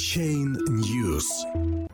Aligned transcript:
Chain 0.00 0.56
News. 0.66 1.26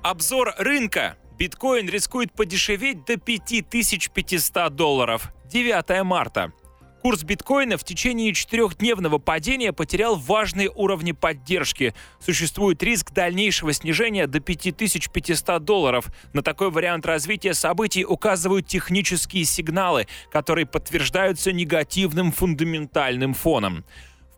Обзор 0.00 0.54
рынка. 0.58 1.16
Биткоин 1.38 1.88
рискует 1.88 2.32
подешеветь 2.32 3.04
до 3.04 3.16
5500 3.16 4.76
долларов. 4.76 5.32
9 5.50 6.04
марта. 6.04 6.52
Курс 7.02 7.24
биткоина 7.24 7.76
в 7.76 7.82
течение 7.82 8.32
четырехдневного 8.32 9.18
падения 9.18 9.72
потерял 9.72 10.14
важные 10.14 10.70
уровни 10.70 11.10
поддержки. 11.10 11.94
Существует 12.20 12.80
риск 12.84 13.10
дальнейшего 13.12 13.72
снижения 13.72 14.28
до 14.28 14.38
5500 14.38 15.64
долларов. 15.64 16.06
На 16.32 16.42
такой 16.42 16.70
вариант 16.70 17.06
развития 17.06 17.54
событий 17.54 18.04
указывают 18.04 18.68
технические 18.68 19.44
сигналы, 19.44 20.06
которые 20.30 20.66
подтверждаются 20.66 21.50
негативным 21.52 22.30
фундаментальным 22.30 23.34
фоном 23.34 23.84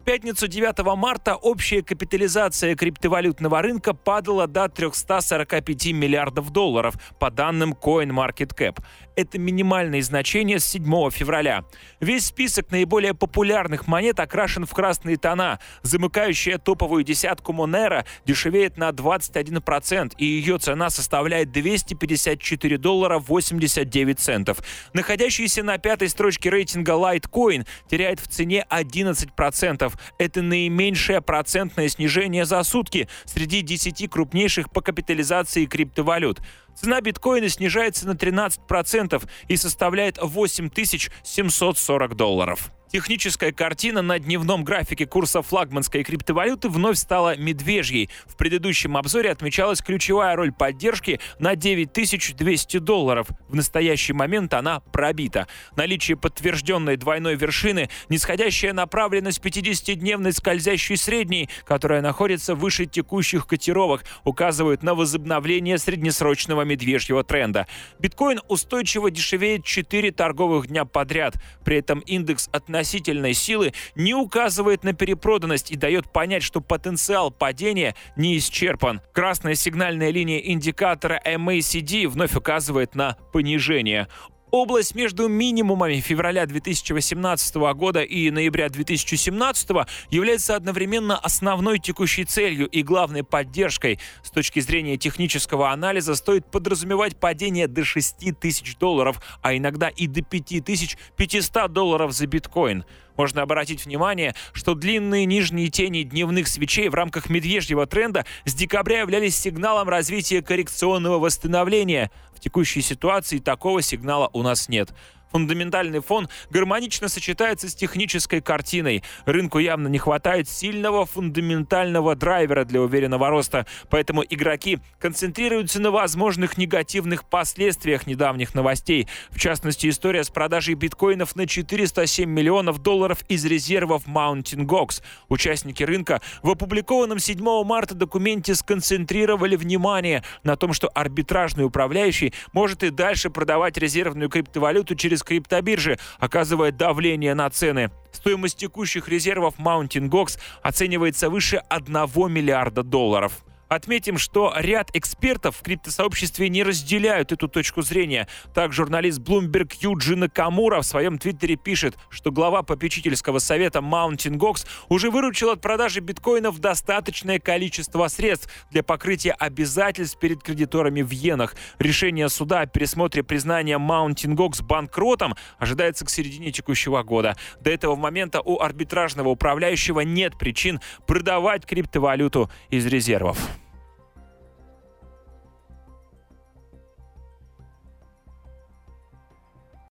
пятницу 0.09 0.49
9 0.49 0.97
марта 0.97 1.37
общая 1.37 1.83
капитализация 1.83 2.75
криптовалютного 2.75 3.61
рынка 3.61 3.93
падала 3.93 4.47
до 4.47 4.67
345 4.71 5.93
миллиардов 5.93 6.49
долларов, 6.51 6.95
по 7.19 7.31
данным 7.31 7.75
CoinMarketCap. 7.75 8.79
Это 9.19 9.37
минимальное 9.37 10.01
значение 10.01 10.61
с 10.61 10.65
7 10.67 11.11
февраля. 11.11 11.65
Весь 11.99 12.27
список 12.27 12.71
наиболее 12.71 13.15
популярных 13.15 13.89
монет 13.89 14.21
окрашен 14.21 14.65
в 14.65 14.73
красные 14.73 15.17
тона. 15.17 15.59
Замыкающая 15.83 16.59
топовую 16.59 17.03
десятку 17.03 17.53
Monero 17.53 18.05
дешевеет 18.25 18.77
на 18.77 18.91
21%, 18.91 20.13
и 20.19 20.25
ее 20.25 20.59
цена 20.59 20.89
составляет 20.89 21.51
254 21.51 22.79
доллара 22.79 23.19
89 23.19 24.21
центов. 24.21 24.59
Находящийся 24.93 25.65
на 25.65 25.79
пятой 25.79 26.11
строчке 26.11 26.49
рейтинга 26.49 26.93
Litecoin 26.93 27.67
теряет 27.91 28.21
в 28.21 28.29
цене 28.29 28.65
11%. 28.71 29.93
Это 30.19 30.43
наименьшее 30.43 31.21
процентное 31.23 31.89
снижение 31.89 32.45
за 32.45 32.63
сутки 32.63 33.09
среди 33.25 33.63
10 33.63 34.09
крупнейших 34.09 34.71
по 34.71 34.81
капитализации 34.81 35.67
криптовалют. 35.67 36.41
Цена 36.81 37.01
биткоина 37.01 37.49
снижается 37.49 38.07
на 38.07 38.13
13% 38.13 39.29
и 39.49 39.57
составляет 39.57 40.19
8740 40.23 42.15
долларов. 42.15 42.71
Техническая 42.91 43.53
картина 43.53 44.01
на 44.01 44.19
дневном 44.19 44.65
графике 44.65 45.05
курса 45.05 45.43
флагманской 45.43 46.03
криптовалюты 46.05 46.71
вновь 46.71 46.97
стала 46.97 47.37
медвежьей. 47.37 48.09
В 48.27 48.35
предыдущем 48.35 48.97
обзоре 48.97 49.31
отмечалась 49.31 49.83
ключевая 49.83 50.35
роль 50.37 50.53
поддержки 50.53 51.21
на 51.39 51.55
9200 51.55 52.79
долларов. 52.79 53.29
В 53.47 53.55
настоящий 53.55 54.15
момент 54.15 54.55
она 54.55 54.81
пробита. 54.81 55.49
Наличие 55.77 56.17
подтвержденной 56.17 56.97
двойной 56.97 57.37
вершины, 57.37 57.91
нисходящая 58.09 58.73
направленность 58.73 59.41
50-дневной 59.41 60.33
скользящей 60.33 60.97
средней, 60.97 61.51
которая 61.67 62.01
находится 62.01 62.55
выше 62.55 62.87
текущих 62.87 63.47
котировок, 63.47 64.05
указывают 64.25 64.83
на 64.83 64.95
возобновление 64.95 65.77
среднесрочного 65.77 66.63
медвежьего 66.63 67.23
тренда. 67.23 67.67
Биткоин 67.99 68.41
устойчиво 68.49 69.11
дешевеет 69.11 69.67
4 69.67 70.11
торговых 70.13 70.69
дня 70.69 70.87
подряд. 70.87 71.35
При 71.67 71.77
этом 71.77 71.99
индекс 72.01 72.49
относительно 72.51 72.78
относительной 72.79 73.35
силы 73.35 73.73
не 73.97 74.15
указывает 74.15 74.85
на 74.85 74.93
перепроданность 74.93 75.73
и 75.73 75.77
дает 75.77 76.13
понять, 76.13 76.45
что 76.45 76.61
потенциал 76.61 77.33
падения 77.33 77.97
не 78.17 78.39
исчерпан. 78.39 79.01
Красная 79.13 79.57
сигнальная 79.57 80.11
линия 80.11 80.39
индикатора 80.39 81.21
MACD 81.25 82.07
вновь 82.07 82.37
указывает 82.37 82.95
на 82.95 83.17
понижение. 83.33 84.07
Область 84.51 84.95
между 84.95 85.29
минимумами 85.29 86.01
февраля 86.01 86.47
2018 86.47 87.55
года 87.75 88.01
и 88.01 88.31
ноября 88.31 88.71
2017 88.71 89.71
является 90.09 90.57
одновременно 90.57 91.19
основной 91.19 91.79
текущей 91.79 92.25
целью 92.25 92.67
и 92.67 92.83
главной 92.83 93.25
поддержкой. 93.25 94.01
С 94.23 94.31
точки 94.31 94.61
зрения 94.61 94.97
технического 94.97 95.71
анализа 95.71 96.15
стоит 96.15 96.47
подразумевать 96.51 97.19
падение 97.19 97.69
до 97.69 97.85
6 97.85 98.41
тысяч 98.41 98.77
долларов, 98.79 99.21
а 99.43 99.55
иногда 99.55 99.91
и 99.91 100.07
до 100.07 100.23
5500 100.23 101.71
долларов 101.71 102.13
за 102.13 102.27
биткоин. 102.27 102.85
Можно 103.19 103.43
обратить 103.43 103.85
внимание, 103.85 104.35
что 104.53 104.75
длинные 104.75 105.27
нижние 105.27 105.69
тени 105.69 106.05
дневных 106.05 106.47
свечей 106.47 106.89
в 106.89 106.95
рамках 106.95 107.29
медвежьего 107.29 107.85
тренда 107.85 108.25
с 108.45 108.55
декабря 108.55 109.01
являлись 109.01 109.37
сигналом 109.37 109.89
развития 109.89 110.41
коррекционного 110.41 111.19
восстановления. 111.19 112.13
В 112.33 112.39
текущей 112.39 112.81
ситуации 112.81 113.39
такого 113.39 113.83
сигнала 113.83 114.31
у 114.33 114.45
нас 114.45 114.69
нет. 114.69 114.95
Фундаментальный 115.31 116.01
фон 116.01 116.29
гармонично 116.51 117.09
сочетается 117.09 117.69
с 117.69 117.75
технической 117.75 118.41
картиной. 118.41 119.03
Рынку 119.27 119.59
явно 119.59 119.89
не 119.89 119.99
хватает 119.99 120.49
сильного 120.49 121.07
фундаментального 121.07 122.15
драйвера 122.15 122.65
для 122.65 122.81
уверенного 122.81 123.29
роста, 123.29 123.67
поэтому 123.91 124.25
игроки 124.29 124.79
концентрируются 124.99 125.81
на 125.81 125.91
возможных 125.91 126.59
негативных 126.59 127.25
последствиях 127.25 128.07
недавних 128.07 128.55
новостей. 128.55 129.09
В 129.31 129.39
частности, 129.39 129.89
история 129.89 130.25
с 130.25 130.31
продажей 130.31 130.75
биткоинов 130.75 131.37
на 131.37 131.47
407 131.47 132.29
миллионов 132.29 132.83
долларов 132.83 133.25
из 133.29 133.45
резервов 133.45 134.07
Mountain 134.07 134.67
Gox. 134.67 135.03
Участники 135.29 135.83
рынка 135.83 136.21
в 136.43 136.51
опубликованном 136.51 137.19
7 137.19 137.39
марта 137.65 137.95
документе 137.95 138.55
сконцентрировали 138.55 139.57
внимание 139.57 140.25
на 140.43 140.57
том, 140.57 140.73
что 140.73 140.89
арбитражный 140.95 141.65
управляющий 141.65 142.33
может 142.53 142.83
и 142.83 142.91
дальше 142.91 143.31
продавать 143.31 143.77
резервную 143.77 144.29
криптовалюту 144.29 144.95
через 144.95 145.18
через 145.19 145.23
криптобиржи, 145.23 145.99
оказывает 146.19 146.77
давление 146.77 147.35
на 147.35 147.51
цены. 147.51 147.91
Стоимость 148.13 148.59
текущих 148.59 149.09
резервов 149.09 149.55
Mountain 149.59 150.09
Gox 150.09 150.39
оценивается 150.63 151.31
выше 151.31 151.57
1 151.69 151.95
миллиарда 152.33 152.83
долларов. 152.83 153.45
Отметим, 153.69 154.17
что 154.17 154.55
ряд 154.57 154.91
экспертов 154.95 155.57
в 155.57 155.63
криптосообществе 155.63 156.49
не 156.49 156.63
разделяют 156.63 157.33
эту 157.33 157.49
точку 157.49 157.83
зрения. 157.83 158.27
Так, 158.55 158.73
журналист 158.73 159.21
Bloomberg 159.21 159.75
Юджи 159.81 160.17
Накамура 160.17 160.81
в 160.81 160.87
своем 160.87 161.19
твиттере 161.19 161.57
пишет, 161.57 161.97
что 162.09 162.31
глава 162.31 162.63
попечительского 162.63 163.41
совета 163.41 163.81
Mountain 163.81 164.39
Gox 164.39 164.67
уже 164.89 165.11
выручил 165.11 165.51
от 165.51 165.61
продажи 165.61 166.01
биткоинов 166.01 166.59
достаточное 166.61 167.39
количество 167.39 168.09
средств 168.09 168.51
для 168.71 168.83
покрытия 168.83 169.33
обязательств 169.33 170.19
перед 170.19 170.43
кредиторами 170.43 171.03
в 171.03 171.13
иенах. 171.13 171.55
Решение 171.79 172.31
суда 172.31 172.61
о 172.61 172.67
пересмотре 172.67 173.23
признания 173.23 173.77
Mountain 173.79 174.35
Gox 174.35 174.63
банкротом 174.63 175.35
ожидается 175.59 176.07
к 176.07 176.11
середине 176.11 176.53
текущего 176.53 177.03
года. 177.03 177.37
До 177.61 177.71
этого 177.71 177.97
момента 177.97 178.41
у 178.41 178.61
арбитражного 178.61 179.29
управляющего 179.29 180.01
нет 180.01 180.39
причин 180.39 180.81
продавать 181.07 181.67
криптовалюту 181.67 182.51
из 182.71 182.87
резервов. 182.87 183.39